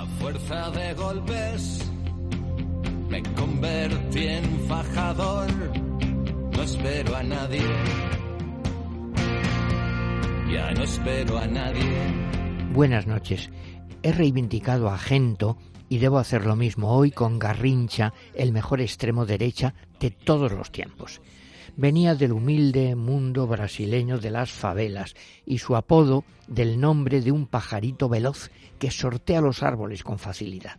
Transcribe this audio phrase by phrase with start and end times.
[0.00, 1.84] A fuerza de golpes
[3.10, 5.50] me convertí en fajador.
[6.56, 7.60] No espero a nadie.
[10.50, 11.92] Ya no espero a nadie.
[12.72, 13.50] Buenas noches.
[14.02, 15.58] He reivindicado a Gento
[15.90, 20.72] y debo hacer lo mismo hoy con Garrincha, el mejor extremo derecha de todos los
[20.72, 21.20] tiempos.
[21.76, 25.14] Venía del humilde mundo brasileño de las favelas
[25.46, 30.78] y su apodo del nombre de un pajarito veloz que sortea los árboles con facilidad.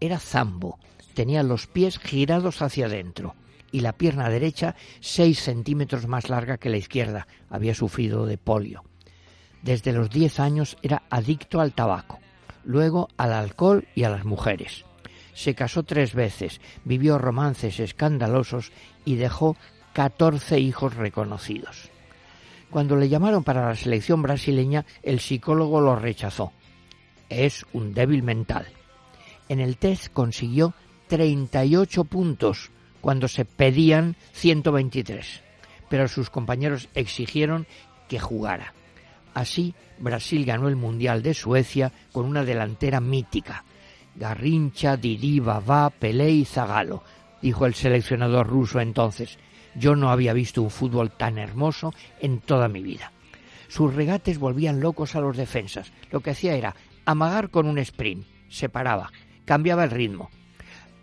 [0.00, 0.78] Era Zambo,
[1.14, 3.34] tenía los pies girados hacia adentro
[3.70, 7.26] y la pierna derecha seis centímetros más larga que la izquierda.
[7.48, 8.84] Había sufrido de polio.
[9.62, 12.20] Desde los diez años era adicto al tabaco,
[12.64, 14.84] luego al alcohol y a las mujeres.
[15.34, 18.70] Se casó tres veces, vivió romances escandalosos
[19.04, 19.56] y dejó
[19.92, 21.90] catorce hijos reconocidos.
[22.70, 26.52] Cuando le llamaron para la selección brasileña, el psicólogo lo rechazó.
[27.28, 28.66] Es un débil mental.
[29.48, 30.72] En el test consiguió
[31.08, 32.70] 38 puntos
[33.02, 35.42] cuando se pedían 123,
[35.90, 37.66] pero sus compañeros exigieron
[38.08, 38.72] que jugara.
[39.34, 43.64] Así, Brasil ganó el Mundial de Suecia con una delantera mítica.
[44.14, 47.02] Garrincha, Didi, Babá, Pelé y Zagalo,
[47.40, 49.38] dijo el seleccionador ruso entonces.
[49.74, 53.12] Yo no había visto un fútbol tan hermoso en toda mi vida.
[53.68, 55.92] Sus regates volvían locos a los defensas.
[56.10, 59.10] Lo que hacía era amagar con un sprint, se paraba,
[59.44, 60.30] cambiaba el ritmo,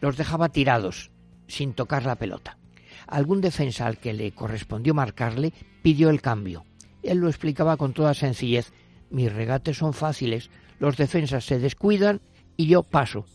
[0.00, 1.10] los dejaba tirados,
[1.48, 2.58] sin tocar la pelota.
[3.06, 6.64] Algún defensa al que le correspondió marcarle pidió el cambio.
[7.02, 8.72] Él lo explicaba con toda sencillez.
[9.10, 12.20] Mis regates son fáciles, los defensas se descuidan
[12.56, 13.26] y yo paso.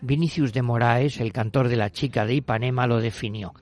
[0.00, 3.54] Vinicius de Moraes, el cantor de la chica de Ipanema, lo definió.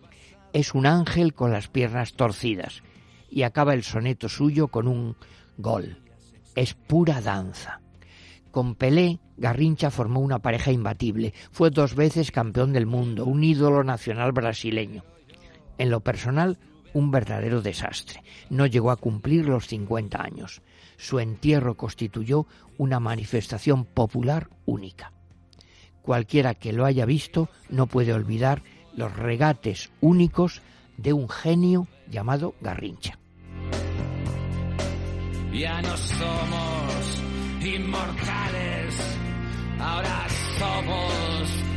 [0.53, 2.83] Es un ángel con las piernas torcidas.
[3.31, 5.17] Y acaba el soneto suyo con un
[5.57, 5.99] gol.
[6.55, 7.81] Es pura danza.
[8.51, 11.33] Con Pelé, Garrincha formó una pareja imbatible.
[11.51, 15.05] Fue dos veces campeón del mundo, un ídolo nacional brasileño.
[15.79, 16.59] En lo personal,
[16.93, 18.23] un verdadero desastre.
[18.51, 20.61] No llegó a cumplir los 50 años.
[20.99, 22.47] Su entierro constituyó
[22.77, 25.13] una manifestación popular única.
[26.03, 28.63] Cualquiera que lo haya visto no puede olvidar
[28.97, 30.63] los regates únicos
[30.97, 33.19] de un genio llamado Garrincha.
[35.53, 37.23] Ya no somos
[37.63, 39.19] inmortales,
[39.79, 40.27] ahora
[40.59, 41.72] somos